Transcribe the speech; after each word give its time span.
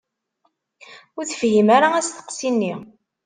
Ur 1.17 1.23
tefhim 1.29 1.67
ara 1.77 1.87
asteqsi-nni. 1.99 2.73